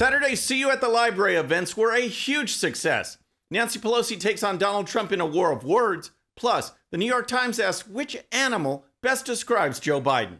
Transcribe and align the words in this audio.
Saturday's 0.00 0.40
See 0.40 0.58
You 0.58 0.70
at 0.70 0.80
the 0.80 0.88
Library 0.88 1.36
events 1.36 1.76
were 1.76 1.92
a 1.92 2.00
huge 2.00 2.54
success. 2.54 3.18
Nancy 3.50 3.78
Pelosi 3.78 4.18
takes 4.18 4.42
on 4.42 4.56
Donald 4.56 4.86
Trump 4.86 5.12
in 5.12 5.20
a 5.20 5.26
war 5.26 5.52
of 5.52 5.62
words. 5.62 6.10
Plus, 6.36 6.72
the 6.90 6.96
New 6.96 7.04
York 7.04 7.26
Times 7.26 7.60
asks 7.60 7.86
which 7.86 8.16
animal 8.32 8.86
best 9.02 9.26
describes 9.26 9.78
Joe 9.78 10.00
Biden. 10.00 10.38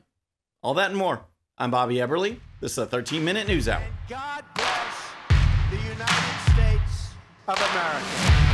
All 0.62 0.73
that 0.73 0.88
and 0.88 0.99
more. 0.99 1.27
I'm 1.59 1.71
Bobby 1.71 1.96
Eberle. 1.96 2.38
This 2.62 2.73
is 2.73 2.79
a 2.79 2.87
13 2.87 3.23
minute 3.23 3.46
news 3.49 3.69
hour. 3.69 3.83
And 3.83 3.93
God 4.09 4.45
bless 4.54 5.11
the 5.68 5.77
United 5.77 6.52
States 6.54 7.11
of 7.46 7.58
America. 7.58 8.50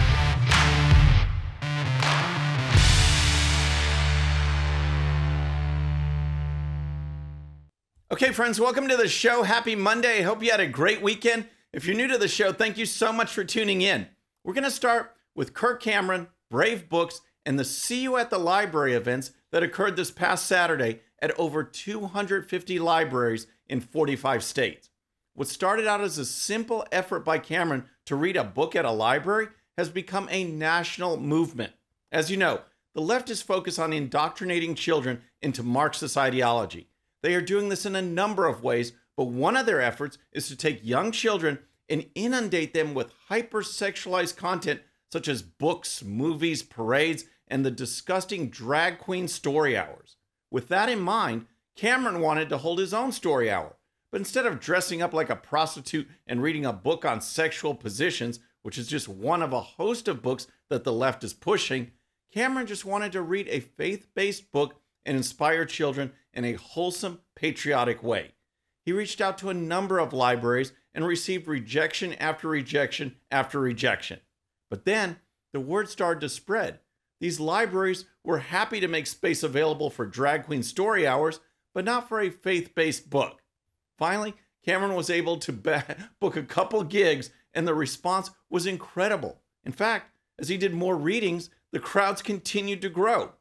Okay, 8.09 8.31
friends, 8.31 8.61
welcome 8.61 8.87
to 8.87 8.97
the 8.97 9.09
show. 9.09 9.43
Happy 9.43 9.75
Monday. 9.75 10.23
Hope 10.23 10.41
you 10.41 10.53
had 10.53 10.61
a 10.61 10.69
great 10.69 11.03
weekend. 11.03 11.49
If 11.73 11.87
you're 11.87 11.97
new 11.97 12.07
to 12.07 12.17
the 12.17 12.29
show, 12.29 12.53
thank 12.53 12.79
you 12.79 12.87
so 12.87 13.13
much 13.13 13.33
for 13.33 13.43
tuning 13.43 13.83
in. 13.83 14.07
We're 14.45 14.55
going 14.55 14.63
to 14.63 14.71
start 14.71 15.17
with 15.35 15.55
Kirk 15.55 15.83
Cameron, 15.83 16.29
Brave 16.49 16.89
Books, 16.89 17.21
and 17.45 17.59
the 17.59 17.65
See 17.65 18.03
You 18.03 18.17
at 18.17 18.31
the 18.31 18.39
Library 18.39 18.93
events 18.93 19.33
that 19.51 19.65
occurred 19.65 19.97
this 19.97 20.13
past 20.13 20.47
Saturday 20.47 21.01
at 21.21 21.37
over 21.37 21.65
250 21.65 22.79
libraries 22.79 23.49
in 23.67 23.81
45 23.81 24.45
states. 24.45 24.89
What 25.35 25.49
started 25.49 25.89
out 25.89 26.01
as 26.01 26.17
a 26.17 26.25
simple 26.25 26.87
effort 26.93 27.25
by 27.25 27.39
Cameron 27.39 27.87
to 28.05 28.15
read 28.15 28.37
a 28.37 28.45
book 28.45 28.77
at 28.77 28.85
a 28.85 28.93
library 28.93 29.49
has 29.77 29.89
become 29.89 30.29
a 30.31 30.45
national 30.45 31.17
movement. 31.17 31.73
As 32.13 32.31
you 32.31 32.37
know, 32.37 32.61
the 32.95 33.03
left 33.03 33.31
is 33.31 33.43
focused 33.43 33.81
on 33.81 33.93
indoctrinating 33.93 34.77
children 34.77 35.23
into 35.43 35.65
Marxist 35.65 36.17
ideology. 36.17 36.89
They 37.23 37.35
are 37.35 37.43
doing 37.43 37.69
this 37.69 37.87
in 37.87 37.97
a 37.97 38.03
number 38.03 38.47
of 38.47 38.63
ways, 38.63 38.93
but 39.17 39.25
one 39.25 39.57
of 39.57 39.67
their 39.67 39.81
efforts 39.81 40.19
is 40.33 40.49
to 40.49 40.57
take 40.57 40.85
young 40.85 41.13
children 41.13 41.59
and 41.89 42.07
inundate 42.15 42.75
them 42.75 42.95
with 42.95 43.13
hypersexualized 43.31 44.37
content 44.37 44.81
such 45.11 45.29
as 45.29 45.43
books, 45.43 46.03
movies, 46.03 46.63
parades, 46.63 47.25
and 47.49 47.65
the 47.65 47.71
disgusting 47.71 48.51
drag 48.51 48.99
queen 48.99 49.29
story 49.29 49.77
hours. 49.77 50.17
With 50.51 50.69
that 50.69 50.89
in 50.89 51.01
mind, 51.01 51.47
Cameron 51.77 52.21
wanted 52.21 52.49
to 52.49 52.59
hold 52.59 52.79
his 52.79 52.95
own 52.95 53.13
story 53.13 53.51
hour, 53.51 53.77
but 54.11 54.21
instead 54.21 54.47
of 54.47 54.61
dressing 54.61 55.03
up 55.03 55.13
like 55.13 55.31
a 55.31 55.37
prostitute 55.37 56.09
and 56.27 56.43
reading 56.43 56.67
a 56.67 56.73
book 56.73 57.05
on 57.05 57.21
sexual 57.21 57.75
positions, 57.75 58.41
which 58.63 58.79
is 58.79 58.89
just 58.89 59.09
one 59.09 59.43
of 59.43 59.53
a 59.53 59.61
host 59.61 60.09
of 60.09 60.23
books 60.23 60.49
that 60.71 60.85
the 60.85 60.93
left 60.93 61.23
is 61.23 61.35
pushing, 61.35 61.93
Cameron 62.33 62.67
just 62.67 62.85
wanted 62.85 63.13
to 63.13 63.23
read 63.23 63.47
a 63.49 63.61
faith 63.61 64.09
based 64.15 64.51
book 64.51 64.81
and 65.07 65.17
inspire 65.17 65.65
children 65.65 66.13
in 66.35 66.45
a 66.45 66.55
wholesome, 66.55 67.21
patriotic 67.35 68.03
way. 68.03 68.33
He 68.85 68.93
reached 68.93 69.21
out 69.21 69.39
to 69.39 69.49
a 69.49 69.55
number 69.55 69.99
of 69.99 70.13
libraries 70.13 70.73
and 70.93 71.07
received 71.07 71.49
rejection 71.49 72.13
after 72.15 72.49
rejection 72.49 73.17
after 73.31 73.59
rejection. 73.61 74.21
But 74.69 74.85
then 74.85 75.17
the 75.53 75.61
word 75.61 75.89
started 75.89 76.21
to 76.21 76.29
spread. 76.29 76.81
These 77.21 77.41
libraries 77.41 78.05
were 78.25 78.39
happy 78.39 78.81
to 78.81 78.89
make 78.89 79.07
space 79.07 79.43
available 79.43 79.89
for 79.89 80.05
drag 80.05 80.45
queen 80.45 80.63
story 80.63 81.07
hours, 81.07 81.41
but 81.73 81.85
not 81.85 82.09
for 82.09 82.21
a 82.21 82.31
faith 82.31 82.75
based 82.75 83.09
book. 83.09 83.43
Finally, 83.99 84.35
Cameron 84.65 84.95
was 84.95 85.11
able 85.11 85.39
to 85.39 85.53
book 86.21 86.37
a 86.37 86.43
couple 86.43 86.83
gigs, 86.83 87.31
and 87.55 87.67
the 87.67 87.75
response 87.75 88.31
was 88.51 88.67
incredible. 88.67 89.41
In 89.65 89.73
fact, 89.73 90.11
as 90.39 90.49
he 90.49 90.57
did 90.57 90.75
more 90.75 90.97
readings, 90.97 91.51
the 91.73 91.81
crowds 91.81 92.21
continued 92.21 92.83
to 92.83 92.89
grow. 92.89 93.33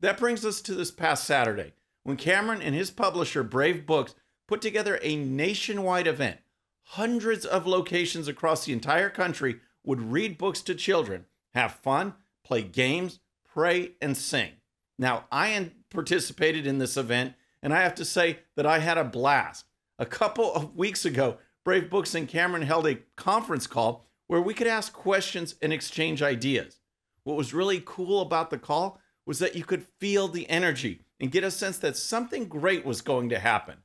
That 0.00 0.18
brings 0.18 0.44
us 0.44 0.60
to 0.62 0.74
this 0.74 0.90
past 0.90 1.24
Saturday, 1.24 1.74
when 2.02 2.16
Cameron 2.16 2.62
and 2.62 2.74
his 2.74 2.90
publisher, 2.90 3.42
Brave 3.42 3.86
Books, 3.86 4.14
put 4.48 4.62
together 4.62 4.98
a 5.02 5.16
nationwide 5.16 6.06
event. 6.06 6.38
Hundreds 6.84 7.44
of 7.44 7.66
locations 7.66 8.26
across 8.26 8.64
the 8.64 8.72
entire 8.72 9.10
country 9.10 9.60
would 9.84 10.12
read 10.12 10.38
books 10.38 10.62
to 10.62 10.74
children, 10.74 11.26
have 11.54 11.74
fun, 11.74 12.14
play 12.44 12.62
games, 12.62 13.20
pray, 13.44 13.92
and 14.00 14.16
sing. 14.16 14.50
Now, 14.98 15.24
I 15.30 15.70
participated 15.90 16.66
in 16.66 16.78
this 16.78 16.96
event, 16.96 17.34
and 17.62 17.72
I 17.72 17.82
have 17.82 17.94
to 17.96 18.04
say 18.04 18.40
that 18.56 18.66
I 18.66 18.78
had 18.78 18.98
a 18.98 19.04
blast. 19.04 19.66
A 19.98 20.06
couple 20.06 20.52
of 20.54 20.76
weeks 20.76 21.04
ago, 21.04 21.38
Brave 21.64 21.90
Books 21.90 22.14
and 22.14 22.26
Cameron 22.26 22.62
held 22.62 22.86
a 22.86 23.00
conference 23.16 23.66
call 23.66 24.06
where 24.26 24.40
we 24.40 24.54
could 24.54 24.66
ask 24.66 24.92
questions 24.92 25.56
and 25.60 25.72
exchange 25.72 26.22
ideas. 26.22 26.80
What 27.24 27.36
was 27.36 27.52
really 27.54 27.82
cool 27.84 28.22
about 28.22 28.50
the 28.50 28.58
call 28.58 28.99
was 29.30 29.38
that 29.38 29.54
you 29.54 29.62
could 29.62 29.86
feel 30.00 30.26
the 30.26 30.50
energy 30.50 31.02
and 31.20 31.30
get 31.30 31.44
a 31.44 31.52
sense 31.52 31.78
that 31.78 31.96
something 31.96 32.46
great 32.46 32.84
was 32.84 33.00
going 33.00 33.28
to 33.28 33.38
happen. 33.38 33.76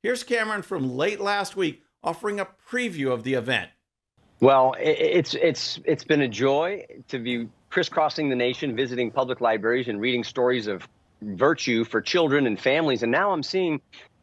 Here's 0.00 0.22
Cameron 0.22 0.62
from 0.62 0.96
late 0.96 1.20
last 1.20 1.56
week 1.56 1.82
offering 2.04 2.38
a 2.38 2.46
preview 2.70 3.10
of 3.10 3.24
the 3.24 3.34
event. 3.34 3.72
Well, 4.38 4.76
it's 4.78 5.34
it's 5.34 5.80
it's 5.84 6.04
been 6.04 6.20
a 6.20 6.28
joy 6.28 6.86
to 7.08 7.18
be 7.18 7.48
crisscrossing 7.68 8.28
the 8.28 8.36
nation, 8.36 8.76
visiting 8.76 9.10
public 9.10 9.40
libraries 9.40 9.88
and 9.88 10.00
reading 10.00 10.22
stories 10.22 10.68
of 10.68 10.86
virtue 11.20 11.82
for 11.82 12.00
children 12.00 12.46
and 12.46 12.60
families. 12.60 13.02
And 13.02 13.10
now 13.10 13.32
I'm 13.32 13.42
seeing 13.42 13.80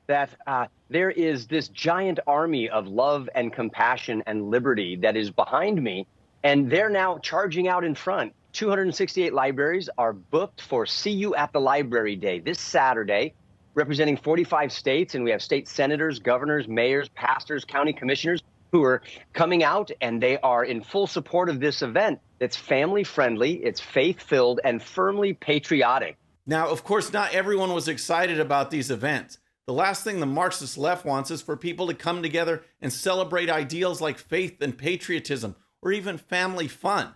that 0.07 0.29
uh, 0.47 0.67
there 0.90 1.11
is 1.11 1.46
this 1.46 1.67
giant 1.67 2.22
army 2.25 2.69
of 2.69 2.88
love 2.88 3.28
and 3.35 3.51
compassion 3.51 4.23
and 4.28 4.50
liberty 4.50 4.96
that 4.96 5.17
is 5.17 5.29
behind 5.29 5.84
me, 5.84 6.07
and 6.46 6.72
they're 6.72 6.90
now 6.90 7.17
charging 7.17 7.67
out 7.67 7.84
in 7.84 7.96
front. 7.96 8.31
268 8.53 9.33
libraries 9.33 9.89
are 9.97 10.13
booked 10.13 10.61
for 10.61 10.85
See 10.85 11.11
You 11.11 11.35
at 11.35 11.53
the 11.53 11.61
Library 11.61 12.15
Day 12.15 12.39
this 12.39 12.59
Saturday, 12.59 13.33
representing 13.75 14.17
45 14.17 14.71
states. 14.71 15.15
And 15.15 15.23
we 15.23 15.31
have 15.31 15.41
state 15.41 15.67
senators, 15.67 16.19
governors, 16.19 16.67
mayors, 16.67 17.09
pastors, 17.09 17.63
county 17.63 17.93
commissioners 17.93 18.41
who 18.71 18.83
are 18.83 19.01
coming 19.33 19.63
out 19.63 19.91
and 20.01 20.21
they 20.21 20.37
are 20.39 20.63
in 20.63 20.81
full 20.81 21.07
support 21.07 21.49
of 21.49 21.59
this 21.59 21.81
event. 21.81 22.19
It's 22.39 22.55
family 22.55 23.03
friendly, 23.03 23.53
it's 23.63 23.81
faith 23.81 24.21
filled, 24.21 24.59
and 24.63 24.81
firmly 24.81 25.33
patriotic. 25.33 26.17
Now, 26.45 26.69
of 26.69 26.83
course, 26.83 27.11
not 27.11 27.33
everyone 27.33 27.73
was 27.73 27.87
excited 27.87 28.39
about 28.39 28.71
these 28.71 28.89
events. 28.89 29.37
The 29.67 29.73
last 29.73 30.03
thing 30.03 30.19
the 30.19 30.25
Marxist 30.25 30.77
left 30.77 31.05
wants 31.05 31.29
is 31.29 31.41
for 31.41 31.55
people 31.55 31.87
to 31.87 31.93
come 31.93 32.23
together 32.23 32.63
and 32.81 32.91
celebrate 32.91 33.49
ideals 33.49 34.01
like 34.01 34.17
faith 34.17 34.61
and 34.61 34.75
patriotism 34.75 35.55
or 35.81 35.91
even 35.91 36.17
family 36.17 36.67
fun 36.67 37.13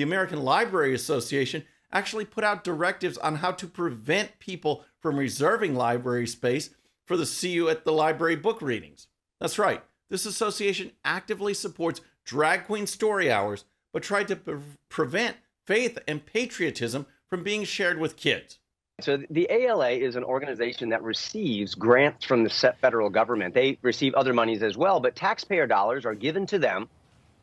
the 0.00 0.04
American 0.04 0.42
Library 0.42 0.94
Association 0.94 1.62
actually 1.92 2.24
put 2.24 2.42
out 2.42 2.64
directives 2.64 3.18
on 3.18 3.34
how 3.34 3.52
to 3.52 3.66
prevent 3.66 4.38
people 4.38 4.82
from 4.98 5.18
reserving 5.18 5.74
library 5.74 6.26
space 6.26 6.70
for 7.04 7.18
the 7.18 7.26
See 7.26 7.50
You 7.50 7.68
at 7.68 7.84
the 7.84 7.92
Library 7.92 8.36
book 8.36 8.62
readings. 8.62 9.08
That's 9.42 9.58
right, 9.58 9.82
this 10.08 10.24
association 10.24 10.92
actively 11.04 11.52
supports 11.52 12.00
drag 12.24 12.64
queen 12.64 12.86
story 12.86 13.30
hours, 13.30 13.66
but 13.92 14.02
tried 14.02 14.28
to 14.28 14.36
pre- 14.36 14.56
prevent 14.88 15.36
faith 15.66 15.98
and 16.08 16.24
patriotism 16.24 17.04
from 17.28 17.42
being 17.42 17.64
shared 17.64 17.98
with 17.98 18.16
kids. 18.16 18.58
So 19.02 19.22
the 19.28 19.48
ALA 19.50 19.90
is 19.90 20.16
an 20.16 20.24
organization 20.24 20.88
that 20.88 21.02
receives 21.02 21.74
grants 21.74 22.24
from 22.24 22.42
the 22.42 22.74
federal 22.80 23.10
government. 23.10 23.52
They 23.52 23.76
receive 23.82 24.14
other 24.14 24.32
monies 24.32 24.62
as 24.62 24.78
well, 24.78 24.98
but 24.98 25.14
taxpayer 25.14 25.66
dollars 25.66 26.06
are 26.06 26.14
given 26.14 26.46
to 26.46 26.58
them 26.58 26.88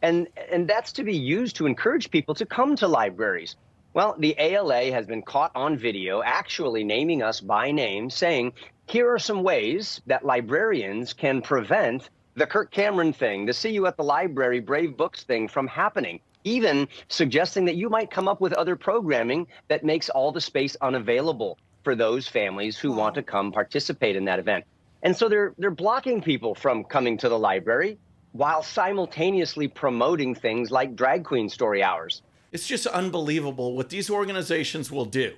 and 0.01 0.27
and 0.51 0.67
that's 0.67 0.93
to 0.93 1.03
be 1.03 1.15
used 1.15 1.55
to 1.57 1.65
encourage 1.65 2.11
people 2.11 2.35
to 2.35 2.45
come 2.45 2.75
to 2.77 2.87
libraries. 2.87 3.55
Well, 3.93 4.15
the 4.19 4.35
ALA 4.37 4.91
has 4.91 5.07
been 5.07 5.23
caught 5.23 5.51
on 5.55 5.77
video 5.77 6.21
actually 6.21 6.83
naming 6.83 7.23
us 7.23 7.41
by 7.41 7.71
name, 7.71 8.09
saying, 8.11 8.53
here 8.87 9.11
are 9.11 9.19
some 9.19 9.43
ways 9.43 10.01
that 10.05 10.23
librarians 10.23 11.13
can 11.13 11.41
prevent 11.41 12.09
the 12.35 12.45
Kirk 12.45 12.69
Cameron 12.69 13.11
thing, 13.11 13.47
the 13.47 13.53
see 13.53 13.71
you 13.71 13.87
at 13.87 13.97
the 13.97 14.03
library, 14.03 14.59
Brave 14.59 14.95
Books 14.95 15.23
thing 15.23 15.47
from 15.47 15.65
happening. 15.65 16.19
Even 16.43 16.87
suggesting 17.09 17.65
that 17.65 17.75
you 17.75 17.89
might 17.89 18.11
come 18.11 18.27
up 18.27 18.39
with 18.39 18.53
other 18.53 18.75
programming 18.75 19.47
that 19.67 19.83
makes 19.83 20.09
all 20.09 20.31
the 20.31 20.39
space 20.39 20.77
unavailable 20.79 21.57
for 21.83 21.95
those 21.95 22.27
families 22.27 22.77
who 22.77 22.91
want 22.91 23.15
to 23.15 23.23
come 23.23 23.51
participate 23.51 24.15
in 24.15 24.25
that 24.25 24.39
event. 24.39 24.63
And 25.01 25.17
so 25.17 25.27
they're 25.27 25.53
they're 25.57 25.71
blocking 25.71 26.21
people 26.21 26.53
from 26.53 26.83
coming 26.83 27.17
to 27.17 27.29
the 27.29 27.39
library 27.39 27.97
while 28.37 28.61
simultaneously 28.61 29.67
promoting 29.67 30.35
things 30.35 30.69
like 30.69 30.95
drag 30.95 31.23
queen 31.23 31.49
story 31.49 31.81
hours. 31.81 32.21
It's 32.51 32.67
just 32.67 32.85
unbelievable 32.85 33.75
what 33.75 33.89
these 33.89 34.11
organizations 34.11 34.91
will 34.91 35.05
do. 35.05 35.33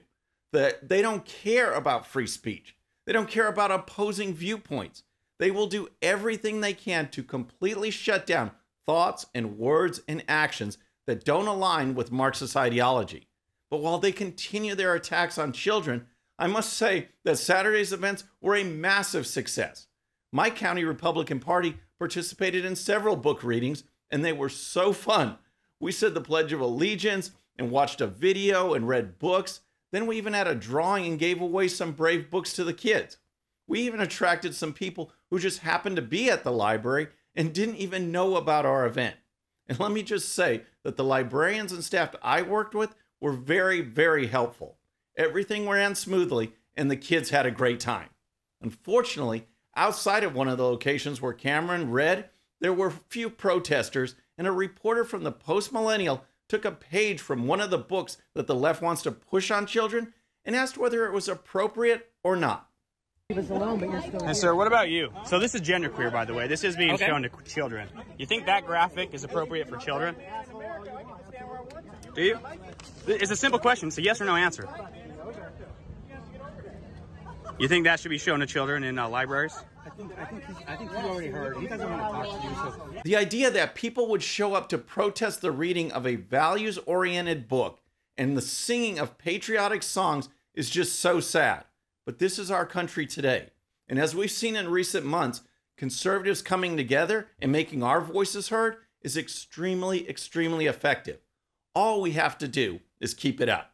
That 0.51 0.90
they 0.90 1.01
don't 1.01 1.24
care 1.24 1.74
about 1.74 2.06
free 2.06 2.28
speech. 2.28 2.75
They 3.06 3.13
don't 3.13 3.30
care 3.30 3.48
about 3.48 3.72
opposing 3.72 4.34
viewpoints. 4.34 5.04
They 5.40 5.50
will 5.50 5.68
do 5.68 5.88
everything 6.01 6.60
they 6.60 6.74
can 6.74 7.07
to 7.12 7.24
completely 7.24 7.90
shut 7.90 8.25
down 8.25 8.51
thoughts 8.86 9.25
and 9.34 9.57
words 9.57 10.02
and 10.07 10.24
actions 10.28 10.78
that 11.07 11.24
don't 11.24 11.48
align 11.48 11.95
with 11.95 12.12
Marxist 12.12 12.57
ideology. 12.57 13.28
But 13.69 13.81
while 13.81 14.00
they 14.00 14.12
continue 14.12 14.75
their 14.75 14.94
attacks 14.94 15.38
on 15.38 15.54
children, 15.54 16.07
I 16.38 16.48
must 16.48 16.74
say 16.74 17.10
that 17.24 17.38
Saturday's 17.38 17.94
events 17.94 18.25
were 18.42 18.56
a 18.56 18.63
massive 18.63 19.25
success. 19.25 19.88
My 20.31 20.50
county 20.50 20.84
Republican 20.84 21.40
Party 21.40 21.78
participated 22.00 22.66
in 22.66 22.75
several 22.75 23.16
book 23.16 23.44
readings, 23.44 23.84
and 24.10 24.25
they 24.25 24.34
were 24.34 24.50
so 24.50 24.94
fun. 24.94 25.38
We 25.80 25.92
said 25.92 26.13
the 26.13 26.22
Pledge 26.22 26.54
of 26.54 26.62
Allegiance 26.62 27.31
and 27.57 27.69
watched 27.69 28.01
a 28.01 28.07
video 28.07 28.74
and 28.74 28.88
read 28.88 29.19
books. 29.19 29.60
Then 29.92 30.07
we 30.07 30.18
even 30.18 30.34
had 30.34 30.48
a 30.48 30.56
drawing 30.56 31.06
and 31.06 31.19
gave 31.19 31.42
away 31.42 31.68
some 31.68 31.92
brave 31.92 32.30
books 32.30 32.54
to 32.54 32.63
the 32.63 32.74
kids. 32.74 33.18
We 33.68 33.81
even 33.81 34.01
attracted 34.01 34.56
some 34.56 34.74
people 34.74 35.12
who 35.30 35.40
just 35.40 35.60
happened 35.60 35.98
to 35.98 36.01
be 36.01 36.30
at 36.30 36.44
the 36.44 36.51
library 36.51 37.10
and 37.36 37.54
didn't 37.54 37.75
even 37.75 38.12
know 38.12 38.36
about 38.36 38.66
our 38.66 38.86
event. 38.86 39.16
And 39.68 39.80
let 39.80 39.92
me 39.92 40.02
just 40.02 40.30
say 40.30 40.63
that 40.84 40.98
the 40.98 41.04
librarians 41.04 41.72
and 41.72 41.84
staff 41.84 42.16
I 42.24 42.42
worked 42.42 42.74
with 42.74 42.95
were 43.22 43.34
very, 43.34 43.81
very 43.81 44.28
helpful. 44.28 44.78
Everything 45.16 45.69
ran 45.69 45.94
smoothly, 45.94 46.54
and 46.75 46.90
the 46.90 46.95
kids 46.95 47.30
had 47.30 47.45
a 47.45 47.52
great 47.52 47.80
time. 47.80 48.10
Unfortunately, 48.62 49.48
outside 49.80 50.26
of 50.26 50.36
one 50.36 50.50
of 50.50 50.58
the 50.58 50.64
locations 50.64 51.22
where 51.22 51.31
Cameron 51.31 51.90
read, 51.90 52.30
there 52.60 52.74
were 52.74 52.92
few 52.92 53.30
protesters, 53.30 54.16
and 54.38 54.46
a 54.46 54.52
reporter 54.52 55.06
from 55.06 55.24
the 55.24 55.31
Post 55.31 55.72
Millennial 55.72 56.26
took 56.50 56.66
a 56.66 56.72
page 56.72 57.22
from 57.22 57.48
one 57.48 57.62
of 57.62 57.70
the 57.70 57.78
books 57.78 58.18
that 58.36 58.46
the 58.46 58.56
left 58.56 58.81
wants 58.81 59.02
to 59.04 59.12
push 59.12 59.50
on 59.50 59.66
children 59.66 60.14
and 60.44 60.56
asked 60.56 60.78
whether 60.78 61.06
it 61.06 61.14
was 61.14 61.30
appropriate 61.30 62.12
or 62.24 62.36
not. 62.36 62.68
Alone, 63.30 63.84
And 64.26 64.36
sir, 64.36 64.56
what 64.56 64.66
about 64.66 64.90
you? 64.90 65.14
So 65.26 65.40
this 65.40 65.54
is 65.54 65.62
genderqueer, 65.62 66.12
by 66.12 66.26
the 66.26 66.34
way. 66.34 66.48
This 66.48 66.64
is 66.64 66.76
being 66.76 66.96
Okay. 66.96 67.06
shown 67.06 67.22
to 67.22 67.30
children. 67.46 67.88
You 68.18 68.26
think 68.26 68.48
that 68.48 68.66
graphic 68.66 69.14
is 69.14 69.24
appropriate 69.24 69.70
for 69.70 69.78
children? 69.78 70.16
Do 72.16 72.24
you? 72.24 72.40
It's 73.06 73.31
a 73.31 73.36
simple 73.36 73.60
question. 73.60 73.90
It's 73.90 74.00
a 74.00 74.02
yes 74.02 74.20
or 74.20 74.26
no 74.26 74.36
answer. 74.36 74.68
You 77.60 77.68
think 77.68 77.84
that 77.86 78.00
should 78.00 78.10
be 78.10 78.18
shown 78.18 78.40
to 78.40 78.48
children 78.48 78.84
in 78.84 78.98
uh, 78.98 79.10
libraries? 79.10 79.54
I 79.90 80.26
think, 80.26 80.60
I 80.68 80.76
think, 80.76 80.92
he 80.92 80.98
already 80.98 81.28
heard. 81.30 81.58
He 81.58 81.68
doesn't 81.68 81.90
want 81.90 82.02
to 82.02 82.30
talk 82.30 82.42
to 82.42 82.48
you. 82.48 82.56
So 82.56 83.02
The 83.04 83.16
idea 83.16 83.50
that 83.50 83.76
people 83.76 84.08
would 84.10 84.22
show 84.22 84.54
up 84.54 84.70
to 84.70 84.78
protest 84.78 85.42
the 85.42 85.52
reading 85.52 85.92
of 85.92 86.06
a 86.06 86.16
values 86.16 86.78
oriented 86.86 87.48
book 87.48 87.80
and 88.18 88.38
the 88.38 88.42
singing 88.42 89.00
of 89.00 89.18
patriotic 89.18 89.82
songs 89.82 90.30
is 90.54 90.70
just 90.70 91.00
so 91.00 91.20
sad. 91.20 91.66
But 92.06 92.20
this 92.20 92.38
is 92.38 92.52
our 92.52 92.66
country 92.66 93.06
today. 93.06 93.50
And 93.88 93.98
as 93.98 94.16
we've 94.16 94.30
seen 94.30 94.56
in 94.56 94.70
recent 94.70 95.06
months, 95.06 95.42
conservatives 95.78 96.42
coming 96.42 96.78
together 96.78 97.28
and 97.40 97.52
making 97.52 97.82
our 97.82 98.02
voices 98.02 98.50
heard 98.50 98.78
is 99.02 99.18
extremely, 99.18 100.08
extremely 100.10 100.68
effective. 100.68 101.20
All 101.74 102.02
we 102.02 102.12
have 102.12 102.38
to 102.40 102.48
do 102.48 102.82
is 103.00 103.14
keep 103.14 103.40
it 103.42 103.50
up. 103.50 103.74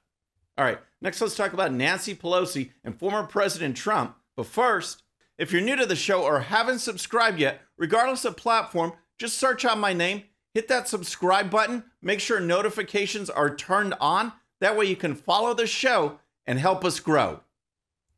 All 0.57 0.63
right, 0.63 0.79
next 1.01 1.19
let's 1.19 1.35
talk 1.35 1.53
about 1.53 1.73
Nancy 1.73 2.15
Pelosi 2.15 2.71
and 2.83 2.97
former 2.97 3.23
President 3.23 3.75
Trump. 3.75 4.15
But 4.35 4.45
first, 4.45 5.01
if 5.37 5.51
you're 5.51 5.61
new 5.61 5.75
to 5.75 5.85
the 5.85 5.95
show 5.95 6.23
or 6.23 6.39
haven't 6.39 6.79
subscribed 6.79 7.39
yet, 7.39 7.61
regardless 7.77 8.25
of 8.25 8.37
platform, 8.37 8.93
just 9.17 9.37
search 9.37 9.65
out 9.65 9.77
my 9.77 9.93
name, 9.93 10.23
hit 10.53 10.67
that 10.69 10.87
subscribe 10.87 11.49
button, 11.49 11.83
make 12.01 12.19
sure 12.19 12.39
notifications 12.39 13.29
are 13.29 13.53
turned 13.53 13.93
on. 13.99 14.31
That 14.61 14.77
way 14.77 14.85
you 14.85 14.95
can 14.95 15.15
follow 15.15 15.53
the 15.53 15.67
show 15.67 16.19
and 16.45 16.59
help 16.59 16.85
us 16.85 16.99
grow. 16.99 17.41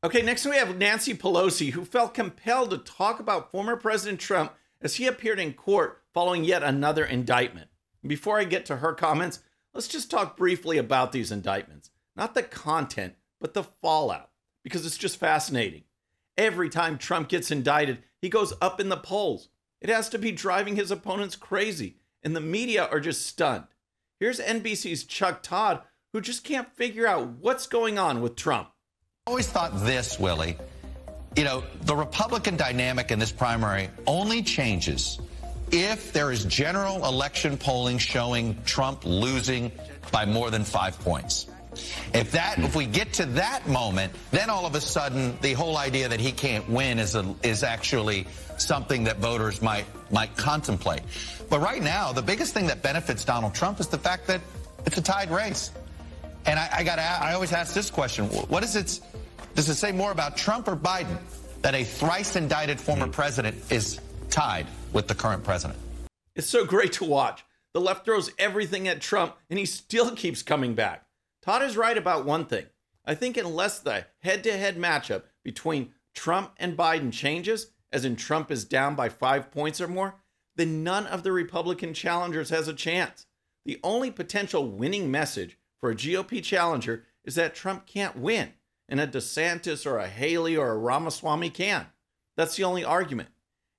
Okay, 0.03 0.21
next 0.21 0.45
we 0.45 0.55
have 0.57 0.77
Nancy 0.77 1.15
Pelosi, 1.15 1.71
who 1.71 1.83
felt 1.83 2.13
compelled 2.13 2.69
to 2.69 2.77
talk 2.77 3.19
about 3.19 3.51
former 3.51 3.75
President 3.75 4.19
Trump 4.19 4.53
as 4.79 4.95
he 4.95 5.07
appeared 5.07 5.39
in 5.39 5.53
court 5.53 6.03
following 6.13 6.43
yet 6.43 6.61
another 6.61 7.03
indictment. 7.03 7.69
Before 8.05 8.39
I 8.39 8.43
get 8.43 8.65
to 8.67 8.77
her 8.77 8.93
comments, 8.93 9.39
let's 9.73 9.87
just 9.87 10.11
talk 10.11 10.37
briefly 10.37 10.77
about 10.77 11.11
these 11.11 11.31
indictments. 11.31 11.89
Not 12.15 12.35
the 12.35 12.43
content, 12.43 13.15
but 13.41 13.55
the 13.55 13.63
fallout, 13.63 14.29
because 14.63 14.85
it's 14.85 14.97
just 14.97 15.17
fascinating. 15.17 15.83
Every 16.37 16.69
time 16.69 16.99
Trump 16.99 17.29
gets 17.29 17.49
indicted, 17.49 18.03
he 18.21 18.29
goes 18.29 18.53
up 18.61 18.79
in 18.79 18.89
the 18.89 18.97
polls. 18.97 19.49
It 19.81 19.89
has 19.89 20.07
to 20.09 20.19
be 20.19 20.31
driving 20.31 20.75
his 20.75 20.91
opponents 20.91 21.35
crazy, 21.35 21.95
and 22.21 22.35
the 22.35 22.41
media 22.41 22.85
are 22.85 22.99
just 22.99 23.25
stunned. 23.25 23.65
Here's 24.19 24.39
NBC's 24.39 25.03
Chuck 25.05 25.41
Todd, 25.41 25.81
who 26.13 26.21
just 26.21 26.43
can't 26.43 26.71
figure 26.75 27.07
out 27.07 27.27
what's 27.39 27.65
going 27.65 27.97
on 27.97 28.21
with 28.21 28.35
Trump. 28.35 28.69
I 29.25 29.31
always 29.31 29.47
thought 29.47 29.83
this, 29.83 30.19
Willie. 30.19 30.57
You 31.35 31.43
know, 31.43 31.63
the 31.81 31.95
Republican 31.95 32.55
dynamic 32.55 33.09
in 33.09 33.17
this 33.17 33.31
primary 33.31 33.89
only 34.05 34.43
changes 34.43 35.19
if 35.71 36.13
there 36.13 36.31
is 36.31 36.45
general 36.45 37.05
election 37.05 37.57
polling 37.57 37.97
showing 37.97 38.61
Trump 38.63 39.05
losing 39.05 39.71
by 40.11 40.25
more 40.25 40.51
than 40.51 40.63
five 40.63 40.99
points. 40.99 41.47
If 42.13 42.31
that, 42.31 42.59
if 42.59 42.75
we 42.75 42.85
get 42.85 43.13
to 43.13 43.25
that 43.25 43.67
moment, 43.67 44.13
then 44.31 44.49
all 44.49 44.65
of 44.65 44.75
a 44.75 44.81
sudden 44.81 45.37
the 45.41 45.53
whole 45.53 45.77
idea 45.77 46.07
that 46.09 46.19
he 46.19 46.31
can't 46.31 46.67
win 46.69 46.99
is 46.99 47.15
a, 47.15 47.35
is 47.43 47.63
actually 47.63 48.27
something 48.57 49.03
that 49.05 49.17
voters 49.17 49.61
might 49.61 49.85
might 50.11 50.35
contemplate. 50.37 51.01
But 51.49 51.59
right 51.61 51.81
now, 51.81 52.11
the 52.11 52.21
biggest 52.21 52.53
thing 52.53 52.67
that 52.67 52.81
benefits 52.81 53.23
Donald 53.23 53.53
Trump 53.53 53.79
is 53.79 53.87
the 53.87 53.97
fact 53.97 54.27
that 54.27 54.41
it's 54.85 54.97
a 54.97 55.01
tied 55.01 55.31
race. 55.31 55.71
And 56.45 56.57
I, 56.59 56.69
I 56.77 56.83
got 56.83 56.99
I 56.99 57.33
always 57.33 57.53
ask 57.53 57.73
this 57.73 57.89
question: 57.89 58.25
What 58.25 58.63
is 58.63 58.75
it? 58.75 58.99
Does 59.55 59.69
it 59.69 59.75
say 59.75 59.91
more 59.91 60.11
about 60.11 60.37
Trump 60.37 60.67
or 60.67 60.75
Biden 60.75 61.17
that 61.61 61.73
a 61.73 61.83
thrice 61.83 62.35
indicted 62.35 62.79
former 62.79 63.05
hmm. 63.05 63.11
president 63.11 63.71
is 63.71 63.99
tied 64.29 64.67
with 64.93 65.07
the 65.07 65.15
current 65.15 65.43
president? 65.43 65.79
It's 66.35 66.47
so 66.47 66.65
great 66.65 66.93
to 66.93 67.05
watch. 67.05 67.43
The 67.73 67.81
left 67.81 68.05
throws 68.05 68.31
everything 68.39 68.87
at 68.87 69.01
Trump, 69.01 69.35
and 69.49 69.59
he 69.59 69.65
still 69.65 70.11
keeps 70.15 70.41
coming 70.43 70.73
back. 70.73 71.06
Todd 71.47 71.63
is 71.63 71.77
right 71.77 71.97
about 71.97 72.25
one 72.25 72.43
thing. 72.45 72.65
I 73.05 73.15
think 73.15 73.37
unless 73.37 73.79
the 73.79 74.05
head 74.19 74.43
to 74.43 74.57
head 74.57 74.75
matchup 74.75 75.23
between 75.45 75.93
Trump 76.13 76.51
and 76.57 76.75
Biden 76.75 77.09
changes, 77.13 77.67
as 77.89 78.03
in 78.03 78.17
Trump 78.17 78.51
is 78.51 78.65
down 78.65 78.95
by 78.95 79.07
five 79.07 79.49
points 79.49 79.79
or 79.79 79.87
more, 79.87 80.15
then 80.57 80.83
none 80.83 81.07
of 81.07 81.23
the 81.23 81.31
Republican 81.31 81.93
challengers 81.93 82.49
has 82.49 82.67
a 82.67 82.73
chance. 82.73 83.27
The 83.63 83.79
only 83.81 84.11
potential 84.11 84.69
winning 84.69 85.09
message 85.09 85.57
for 85.79 85.89
a 85.89 85.95
GOP 85.95 86.43
challenger 86.43 87.05
is 87.23 87.35
that 87.35 87.55
Trump 87.55 87.85
can't 87.85 88.17
win, 88.17 88.51
and 88.89 88.99
a 88.99 89.07
DeSantis 89.07 89.85
or 89.85 89.99
a 89.99 90.09
Haley 90.09 90.57
or 90.57 90.71
a 90.71 90.77
Ramaswamy 90.77 91.51
can. 91.51 91.85
That's 92.35 92.57
the 92.57 92.65
only 92.65 92.83
argument. 92.83 93.29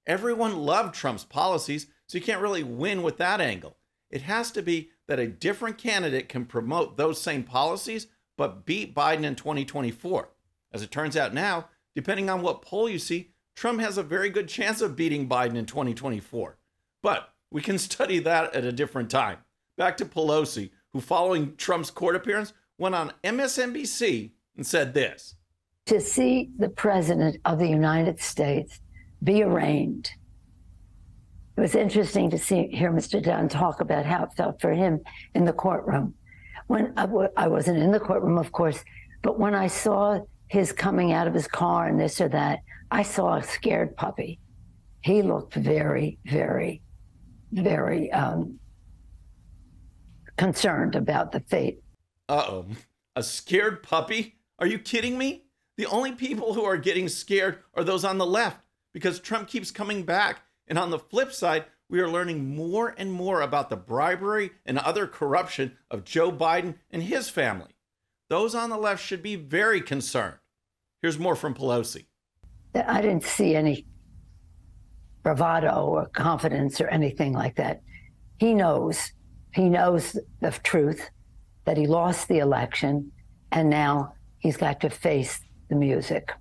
Everyone 0.07 0.57
loved 0.57 0.95
Trump's 0.95 1.25
policies, 1.25 1.89
so 2.07 2.17
you 2.17 2.25
can't 2.25 2.41
really 2.41 2.63
win 2.63 3.03
with 3.03 3.19
that 3.19 3.43
angle. 3.43 3.78
It 4.11 4.23
has 4.23 4.51
to 4.53 4.63
be 4.63 4.91
that 5.07 5.19
a 5.19 5.27
different 5.27 5.79
candidate 5.79 6.29
can 6.29 6.45
promote 6.45 6.97
those 6.97 7.21
same 7.21 7.43
policies 7.43 8.07
but 8.37 8.65
beat 8.65 8.95
Biden 8.95 9.25
in 9.25 9.35
2024. 9.35 10.29
As 10.73 10.83
it 10.83 10.91
turns 10.91 11.17
out 11.17 11.35
now, 11.35 11.69
depending 11.95 12.31
on 12.31 12.41
what 12.41 12.63
poll 12.63 12.89
you 12.89 12.99
see, 12.99 13.33
Trump 13.57 13.81
has 13.81 13.99
a 13.99 14.03
very 14.03 14.31
good 14.31 14.49
chance 14.49 14.81
of 14.81 14.95
beating 14.95 15.29
Biden 15.29 15.57
in 15.57 15.67
2024. 15.67 16.57
But 17.03 17.31
we 17.51 17.61
can 17.61 17.79
study 17.89 18.21
that 18.21 18.55
at 18.55 18.65
a 18.65 18.73
different 18.73 19.11
time. 19.11 19.39
Back 19.77 19.97
to 19.99 20.05
Pelosi, 20.05 20.71
who, 20.93 21.01
following 21.01 21.57
Trump's 21.57 21.91
court 21.91 22.17
appearance, 22.17 22.53
went 22.79 22.95
on 22.95 23.13
MSNBC 23.25 24.31
and 24.57 24.67
said 24.67 24.95
this. 24.95 25.35
to 25.87 26.01
see 26.01 26.51
the 26.59 26.69
president 26.69 27.39
of 27.45 27.59
the 27.59 27.69
United 27.69 28.21
States 28.21 28.81
be 29.23 29.43
arraigned. 29.43 30.11
It 31.59 31.63
was 31.63 31.75
interesting 31.75 32.31
to 32.31 32.39
see 32.39 32.69
hear 32.69 32.93
Mr. 32.93 33.21
Dunn 33.21 33.49
talk 33.49 33.81
about 33.81 34.07
how 34.07 34.23
it 34.23 34.33
felt 34.37 34.61
for 34.61 34.73
him 34.73 35.01
in 35.35 35.45
the 35.45 35.53
courtroom. 35.53 36.15
When 36.69 36.93
I 36.97 37.07
w- 37.07 37.31
I 37.37 37.49
wasn't 37.49 37.79
in 37.79 37.91
the 37.91 37.99
courtroom, 37.99 38.39
of 38.39 38.53
course, 38.53 38.85
but 39.23 39.41
when 39.41 39.57
I 39.57 39.67
saw 39.67 40.21
his 40.47 40.71
coming 40.71 41.11
out 41.11 41.27
of 41.27 41.35
his 41.35 41.49
car 41.49 41.89
and 41.89 41.99
this 41.99 42.21
or 42.21 42.29
that, 42.29 42.61
I 42.93 43.03
saw 43.03 43.35
a 43.35 43.43
scared 43.43 43.97
puppy. 43.97 44.39
He 45.01 45.21
looked 45.21 45.55
very, 45.55 46.21
very, 46.25 46.81
very 47.51 48.13
um, 48.13 48.61
concerned 50.37 50.95
about 50.95 51.33
the 51.33 51.41
fate 51.41 51.81
Uh 52.29 52.45
oh. 52.47 52.67
A 53.17 53.23
scared 53.25 53.83
puppy? 53.83 54.37
Are 54.61 54.67
you 54.69 54.79
kidding 54.79 55.19
me? 55.19 55.43
The 55.77 55.87
only 55.87 56.13
people 56.13 56.55
who 56.55 56.63
are 56.63 56.77
getting 56.77 57.09
scared 57.09 57.59
are 57.75 57.83
those 57.83 58.05
on 58.05 58.17
the 58.17 58.27
left 58.27 58.61
because 58.95 59.19
Trump 59.19 59.49
keeps 59.49 59.73
coming 59.73 60.05
back. 60.05 60.43
And 60.69 60.79
on 60.79 60.91
the 60.91 60.99
flip 60.99 61.33
side, 61.33 61.65
we 61.89 62.01
are 62.01 62.09
learning 62.09 62.55
more 62.55 62.95
and 62.99 63.11
more 63.11 63.41
about 63.41 63.71
the 63.71 63.77
bribery 63.77 64.51
and 64.67 64.79
other 64.79 65.07
corruption 65.07 65.77
of 65.91 66.05
Joe 66.05 66.31
Biden 66.31 66.75
and 66.91 67.03
his 67.03 67.31
family. 67.31 67.75
Those 68.29 68.55
on 68.55 68.69
the 68.69 68.77
left 68.77 69.03
should 69.03 69.23
be 69.23 69.37
very 69.37 69.81
concerned. 69.81 70.37
Here's 71.01 71.19
more 71.19 71.35
from 71.35 71.55
Pelosi. 71.55 72.05
I 72.75 73.01
didn't 73.01 73.25
see 73.25 73.55
any 73.55 73.87
bravado 75.23 75.87
or 75.87 76.07
confidence 76.07 76.81
or 76.81 76.89
anything 76.89 77.33
like 77.33 77.57
that. 77.57 77.81
He 78.39 78.53
knows, 78.53 79.13
he 79.55 79.71
knows 79.71 80.17
the 80.41 80.51
truth 80.63 81.09
that 81.65 81.79
he 81.79 81.87
lost 81.87 82.29
the 82.29 82.39
election 82.39 83.11
and 83.53 83.71
now 83.71 84.13
he's 84.39 84.57
got 84.57 84.81
to 84.81 84.91
face 84.91 85.41
the 85.71 85.77
music. 85.77 86.33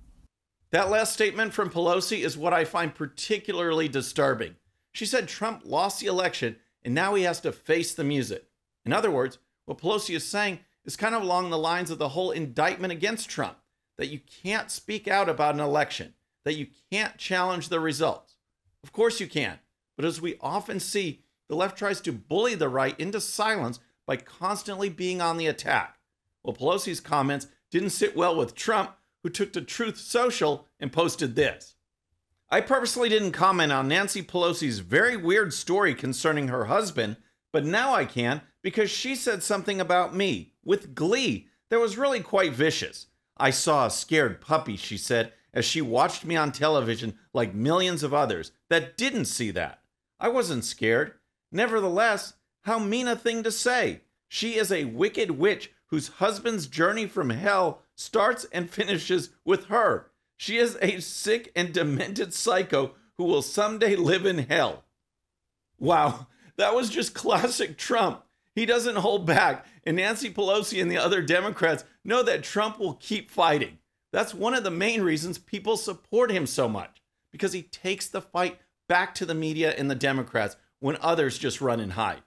That 0.70 0.90
last 0.90 1.14
statement 1.14 1.54
from 1.54 1.70
Pelosi 1.70 2.24
is 2.24 2.36
what 2.36 2.52
I 2.52 2.64
find 2.64 2.94
particularly 2.94 3.88
disturbing. 3.88 4.56
She 4.92 5.06
said 5.06 5.26
Trump 5.26 5.62
lost 5.64 6.00
the 6.00 6.06
election 6.06 6.56
and 6.82 6.94
now 6.94 7.14
he 7.14 7.22
has 7.22 7.40
to 7.40 7.52
face 7.52 7.94
the 7.94 8.04
music. 8.04 8.44
In 8.84 8.92
other 8.92 9.10
words, 9.10 9.38
what 9.64 9.78
Pelosi 9.78 10.14
is 10.14 10.26
saying 10.26 10.60
is 10.84 10.96
kind 10.96 11.14
of 11.14 11.22
along 11.22 11.50
the 11.50 11.58
lines 11.58 11.90
of 11.90 11.98
the 11.98 12.10
whole 12.10 12.30
indictment 12.30 12.92
against 12.92 13.30
Trump 13.30 13.58
that 13.96 14.08
you 14.08 14.20
can't 14.42 14.70
speak 14.70 15.08
out 15.08 15.28
about 15.28 15.54
an 15.54 15.60
election, 15.60 16.14
that 16.44 16.54
you 16.54 16.66
can't 16.90 17.18
challenge 17.18 17.68
the 17.68 17.80
results. 17.80 18.36
Of 18.82 18.92
course 18.92 19.20
you 19.20 19.26
can, 19.26 19.58
but 19.96 20.04
as 20.04 20.20
we 20.20 20.36
often 20.40 20.80
see, 20.80 21.22
the 21.48 21.56
left 21.56 21.78
tries 21.78 22.00
to 22.02 22.12
bully 22.12 22.54
the 22.54 22.68
right 22.68 22.98
into 23.00 23.20
silence 23.20 23.80
by 24.06 24.16
constantly 24.16 24.88
being 24.88 25.20
on 25.20 25.36
the 25.36 25.46
attack. 25.46 25.98
Well, 26.42 26.54
Pelosi's 26.54 27.00
comments 27.00 27.48
didn't 27.70 27.90
sit 27.90 28.16
well 28.16 28.36
with 28.36 28.54
Trump, 28.54 28.92
who 29.22 29.30
took 29.30 29.52
to 29.52 29.60
Truth 29.60 29.98
Social 29.98 30.66
and 30.78 30.92
posted 30.92 31.34
this. 31.34 31.74
I 32.50 32.60
purposely 32.60 33.08
didn't 33.08 33.32
comment 33.32 33.72
on 33.72 33.88
Nancy 33.88 34.22
Pelosi's 34.22 34.78
very 34.78 35.16
weird 35.16 35.52
story 35.52 35.94
concerning 35.94 36.48
her 36.48 36.64
husband, 36.64 37.16
but 37.52 37.64
now 37.64 37.94
I 37.94 38.04
can 38.04 38.40
because 38.62 38.90
she 38.90 39.14
said 39.14 39.42
something 39.42 39.80
about 39.80 40.14
me 40.14 40.52
with 40.64 40.94
glee 40.94 41.48
that 41.68 41.80
was 41.80 41.98
really 41.98 42.20
quite 42.20 42.52
vicious. 42.52 43.06
I 43.36 43.50
saw 43.50 43.86
a 43.86 43.90
scared 43.90 44.40
puppy, 44.40 44.76
she 44.76 44.96
said, 44.96 45.32
as 45.52 45.64
she 45.64 45.80
watched 45.80 46.24
me 46.24 46.36
on 46.36 46.52
television 46.52 47.18
like 47.32 47.54
millions 47.54 48.02
of 48.02 48.14
others 48.14 48.52
that 48.68 48.96
didn't 48.96 49.26
see 49.26 49.50
that. 49.52 49.80
I 50.18 50.28
wasn't 50.28 50.64
scared. 50.64 51.14
Nevertheless, 51.52 52.34
how 52.62 52.78
mean 52.78 53.08
a 53.08 53.16
thing 53.16 53.42
to 53.42 53.52
say. 53.52 54.02
She 54.28 54.56
is 54.56 54.70
a 54.72 54.84
wicked 54.84 55.32
witch 55.32 55.72
whose 55.88 56.08
husband's 56.08 56.66
journey 56.66 57.06
from 57.06 57.30
hell 57.30 57.82
starts 57.94 58.46
and 58.52 58.70
finishes 58.70 59.30
with 59.44 59.66
her. 59.66 60.10
She 60.36 60.58
is 60.58 60.78
a 60.80 61.00
sick 61.00 61.50
and 61.56 61.72
demented 61.72 62.32
psycho 62.32 62.94
who 63.16 63.24
will 63.24 63.42
someday 63.42 63.96
live 63.96 64.24
in 64.24 64.38
hell. 64.38 64.84
Wow, 65.78 66.28
that 66.56 66.74
was 66.74 66.90
just 66.90 67.14
classic 67.14 67.76
Trump. 67.76 68.22
He 68.54 68.66
doesn't 68.66 68.96
hold 68.96 69.26
back, 69.26 69.66
and 69.84 69.96
Nancy 69.96 70.30
Pelosi 70.30 70.82
and 70.82 70.90
the 70.90 70.98
other 70.98 71.22
Democrats 71.22 71.84
know 72.04 72.22
that 72.22 72.42
Trump 72.42 72.78
will 72.78 72.94
keep 72.94 73.30
fighting. 73.30 73.78
That's 74.12 74.34
one 74.34 74.54
of 74.54 74.64
the 74.64 74.70
main 74.70 75.02
reasons 75.02 75.38
people 75.38 75.76
support 75.76 76.30
him 76.30 76.46
so 76.46 76.68
much, 76.68 77.02
because 77.30 77.52
he 77.52 77.62
takes 77.62 78.08
the 78.08 78.20
fight 78.20 78.58
back 78.88 79.14
to 79.16 79.26
the 79.26 79.34
media 79.34 79.74
and 79.76 79.90
the 79.90 79.94
Democrats 79.94 80.56
when 80.80 80.96
others 81.00 81.38
just 81.38 81.60
run 81.60 81.78
and 81.78 81.92
hide. 81.92 82.22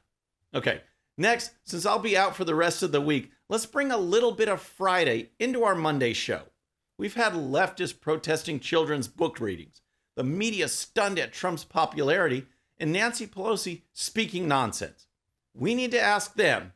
Okay, 0.53 0.81
next, 1.17 1.51
since 1.65 1.85
I'll 1.85 1.99
be 1.99 2.15
out 2.17 2.35
for 2.35 2.45
the 2.45 2.55
rest 2.55 2.83
of 2.83 2.91
the 2.91 3.01
week, 3.01 3.31
let's 3.51 3.65
bring 3.65 3.91
a 3.91 3.97
little 3.97 4.31
bit 4.31 4.47
of 4.47 4.61
Friday 4.61 5.29
into 5.37 5.65
our 5.65 5.75
Monday 5.75 6.13
show. 6.13 6.43
We've 6.97 7.15
had 7.15 7.33
leftists 7.33 7.99
protesting 7.99 8.61
children's 8.61 9.09
book 9.09 9.41
readings, 9.41 9.81
the 10.15 10.23
media 10.23 10.69
stunned 10.69 11.19
at 11.19 11.33
Trump's 11.33 11.65
popularity, 11.65 12.45
and 12.79 12.93
Nancy 12.93 13.27
Pelosi 13.27 13.81
speaking 13.91 14.47
nonsense. 14.47 15.05
We 15.53 15.75
need 15.75 15.91
to 15.91 15.99
ask 15.99 16.33
them 16.35 16.71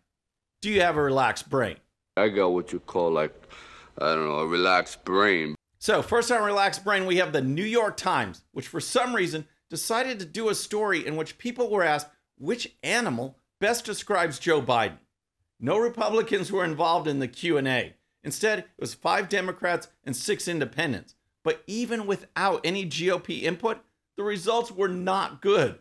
do 0.61 0.69
you 0.69 0.81
have 0.81 0.97
a 0.97 1.01
relaxed 1.01 1.49
brain? 1.49 1.77
I 2.17 2.27
got 2.27 2.49
what 2.49 2.73
you 2.73 2.81
call, 2.81 3.11
like, 3.11 3.33
I 3.97 4.13
don't 4.13 4.25
know, 4.25 4.39
a 4.39 4.47
relaxed 4.47 5.05
brain. 5.05 5.55
So, 5.79 6.01
first 6.01 6.31
on 6.31 6.43
Relaxed 6.43 6.83
Brain, 6.83 7.05
we 7.05 7.17
have 7.17 7.31
the 7.31 7.41
New 7.41 7.63
York 7.63 7.97
Times, 7.97 8.43
which 8.51 8.67
for 8.67 8.79
some 8.79 9.15
reason 9.15 9.45
decided 9.69 10.19
to 10.19 10.25
do 10.25 10.49
a 10.49 10.55
story 10.55 11.05
in 11.05 11.15
which 11.15 11.37
people 11.37 11.69
were 11.69 11.83
asked 11.83 12.07
which 12.37 12.75
animal 12.81 13.37
best 13.61 13.85
describes 13.85 14.39
Joe 14.39 14.61
Biden. 14.61 14.97
No 15.59 15.77
Republicans 15.77 16.51
were 16.51 16.65
involved 16.65 17.07
in 17.07 17.19
the 17.19 17.27
Q&A. 17.27 17.95
Instead, 18.23 18.59
it 18.59 18.67
was 18.79 18.93
5 18.93 19.29
Democrats 19.29 19.87
and 20.03 20.15
6 20.15 20.47
independents. 20.47 21.15
But 21.43 21.63
even 21.67 22.07
without 22.07 22.61
any 22.63 22.85
GOP 22.85 23.43
input, 23.43 23.79
the 24.17 24.23
results 24.23 24.71
were 24.71 24.87
not 24.87 25.41
good. 25.41 25.79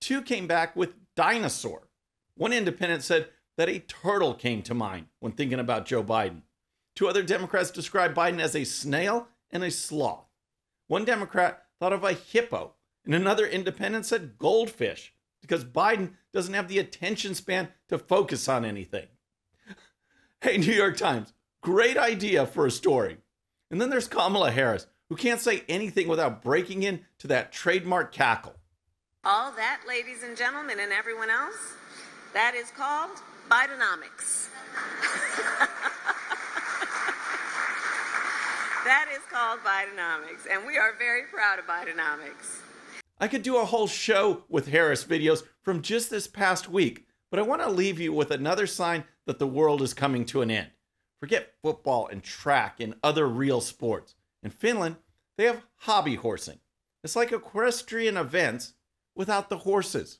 Two 0.00 0.20
came 0.20 0.46
back 0.46 0.74
with 0.74 0.96
dinosaur. 1.14 1.88
One 2.36 2.52
independent 2.52 3.02
said 3.02 3.28
that 3.56 3.68
a 3.68 3.78
turtle 3.78 4.34
came 4.34 4.62
to 4.62 4.74
mind 4.74 5.06
when 5.20 5.32
thinking 5.32 5.60
about 5.60 5.86
Joe 5.86 6.02
Biden. 6.02 6.42
Two 6.96 7.08
other 7.08 7.22
Democrats 7.22 7.70
described 7.70 8.16
Biden 8.16 8.40
as 8.40 8.56
a 8.56 8.64
snail 8.64 9.28
and 9.50 9.62
a 9.62 9.70
sloth. 9.70 10.26
One 10.88 11.04
Democrat 11.04 11.64
thought 11.80 11.92
of 11.92 12.04
a 12.04 12.12
hippo, 12.12 12.74
and 13.04 13.14
another 13.14 13.46
independent 13.46 14.06
said 14.06 14.38
goldfish 14.38 15.12
because 15.40 15.64
Biden 15.64 16.12
doesn't 16.32 16.54
have 16.54 16.68
the 16.68 16.78
attention 16.78 17.34
span 17.34 17.68
to 17.88 17.98
focus 17.98 18.48
on 18.48 18.64
anything. 18.64 19.06
Hey, 20.44 20.58
New 20.58 20.74
York 20.74 20.98
Times, 20.98 21.32
great 21.62 21.96
idea 21.96 22.44
for 22.44 22.66
a 22.66 22.70
story. 22.70 23.16
And 23.70 23.80
then 23.80 23.88
there's 23.88 24.06
Kamala 24.06 24.50
Harris, 24.50 24.86
who 25.08 25.16
can't 25.16 25.40
say 25.40 25.64
anything 25.70 26.06
without 26.06 26.42
breaking 26.42 26.82
into 26.82 27.26
that 27.28 27.50
trademark 27.50 28.12
cackle. 28.12 28.54
All 29.24 29.52
that, 29.52 29.80
ladies 29.88 30.22
and 30.22 30.36
gentlemen, 30.36 30.80
and 30.80 30.92
everyone 30.92 31.30
else, 31.30 31.72
that 32.34 32.54
is 32.54 32.70
called 32.70 33.22
Bidenomics. 33.50 34.48
that 38.84 39.08
is 39.14 39.22
called 39.32 39.60
Bidenomics, 39.60 40.46
and 40.50 40.66
we 40.66 40.76
are 40.76 40.92
very 40.98 41.22
proud 41.22 41.58
of 41.58 41.64
Bidenomics. 41.64 42.60
I 43.18 43.28
could 43.28 43.42
do 43.42 43.56
a 43.56 43.64
whole 43.64 43.86
show 43.86 44.44
with 44.50 44.68
Harris 44.68 45.04
videos 45.04 45.42
from 45.62 45.80
just 45.80 46.10
this 46.10 46.26
past 46.26 46.68
week, 46.68 47.06
but 47.30 47.40
I 47.40 47.42
want 47.44 47.62
to 47.62 47.70
leave 47.70 47.98
you 47.98 48.12
with 48.12 48.30
another 48.30 48.66
sign 48.66 49.04
that 49.26 49.38
the 49.38 49.46
world 49.46 49.82
is 49.82 49.94
coming 49.94 50.24
to 50.26 50.42
an 50.42 50.50
end. 50.50 50.70
Forget 51.20 51.54
football 51.62 52.06
and 52.06 52.22
track 52.22 52.80
and 52.80 52.94
other 53.02 53.26
real 53.26 53.60
sports. 53.60 54.14
In 54.42 54.50
Finland, 54.50 54.96
they 55.38 55.44
have 55.44 55.62
hobby 55.76 56.16
horsing. 56.16 56.58
It's 57.02 57.16
like 57.16 57.32
equestrian 57.32 58.16
events 58.16 58.74
without 59.14 59.48
the 59.48 59.58
horses. 59.58 60.18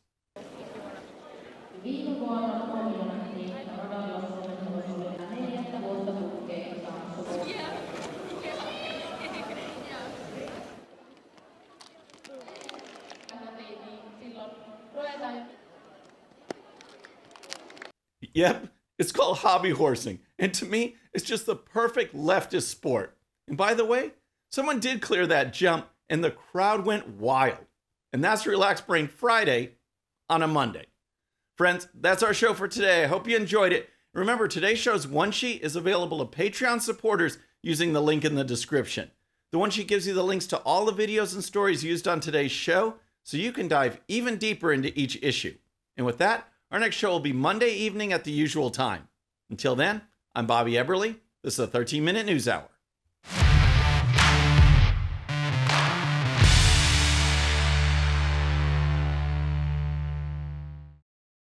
Yep, 18.34 18.73
it's 18.98 19.12
called 19.12 19.38
hobby 19.38 19.70
horsing. 19.70 20.20
And 20.38 20.52
to 20.54 20.64
me, 20.64 20.96
it's 21.12 21.24
just 21.24 21.46
the 21.46 21.56
perfect 21.56 22.14
leftist 22.14 22.68
sport. 22.68 23.16
And 23.48 23.56
by 23.56 23.74
the 23.74 23.84
way, 23.84 24.12
someone 24.50 24.80
did 24.80 25.02
clear 25.02 25.26
that 25.26 25.52
jump 25.52 25.86
and 26.08 26.22
the 26.22 26.30
crowd 26.30 26.84
went 26.84 27.08
wild. 27.08 27.66
And 28.12 28.22
that's 28.22 28.46
Relaxed 28.46 28.86
Brain 28.86 29.08
Friday 29.08 29.72
on 30.28 30.42
a 30.42 30.46
Monday. 30.46 30.86
Friends, 31.56 31.88
that's 31.94 32.22
our 32.22 32.34
show 32.34 32.54
for 32.54 32.68
today. 32.68 33.04
I 33.04 33.08
hope 33.08 33.28
you 33.28 33.36
enjoyed 33.36 33.72
it. 33.72 33.88
Remember, 34.12 34.46
today's 34.46 34.78
show's 34.78 35.08
one 35.08 35.32
sheet 35.32 35.62
is 35.62 35.74
available 35.76 36.24
to 36.24 36.36
Patreon 36.36 36.80
supporters 36.80 37.38
using 37.62 37.92
the 37.92 38.02
link 38.02 38.24
in 38.24 38.36
the 38.36 38.44
description. 38.44 39.10
The 39.50 39.58
one 39.58 39.70
sheet 39.70 39.88
gives 39.88 40.06
you 40.06 40.14
the 40.14 40.22
links 40.22 40.46
to 40.48 40.58
all 40.58 40.84
the 40.84 40.92
videos 40.92 41.34
and 41.34 41.42
stories 41.42 41.84
used 41.84 42.06
on 42.06 42.20
today's 42.20 42.50
show 42.52 42.94
so 43.24 43.36
you 43.36 43.52
can 43.52 43.68
dive 43.68 44.00
even 44.08 44.36
deeper 44.36 44.72
into 44.72 44.96
each 44.98 45.20
issue. 45.22 45.56
And 45.96 46.04
with 46.04 46.18
that, 46.18 46.48
our 46.70 46.80
next 46.80 46.96
show 46.96 47.10
will 47.10 47.20
be 47.20 47.32
Monday 47.32 47.70
evening 47.70 48.12
at 48.12 48.24
the 48.24 48.32
usual 48.32 48.70
time. 48.70 49.08
Until 49.50 49.76
then, 49.76 50.02
I'm 50.34 50.46
Bobby 50.46 50.72
Eberle. 50.72 51.16
This 51.42 51.54
is 51.54 51.58
a 51.60 51.66
13 51.66 52.04
minute 52.04 52.26
news 52.26 52.48
hour. 52.48 52.68